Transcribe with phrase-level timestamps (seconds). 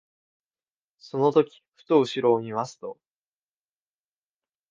[0.97, 2.97] その時ふと後ろを見ますと、